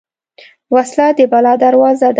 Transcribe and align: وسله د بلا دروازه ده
وسله 0.75 1.07
د 1.17 1.19
بلا 1.31 1.53
دروازه 1.63 2.01
ده 2.07 2.09